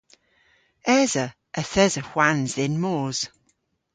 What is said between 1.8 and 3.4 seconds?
esa hwans dhyn mos.